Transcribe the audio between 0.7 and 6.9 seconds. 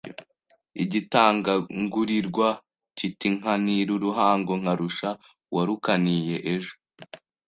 igitagangurirwa kiti nkanira uruhago nkarusha uwarukaniye ejo